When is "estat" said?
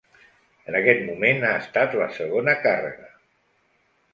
1.65-1.93